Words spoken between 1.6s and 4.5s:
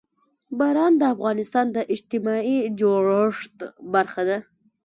د اجتماعي جوړښت برخه ده.